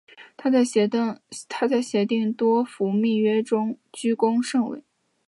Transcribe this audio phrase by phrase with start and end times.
[0.35, 0.87] 她在协
[2.07, 4.83] 定多佛密约中居功甚伟。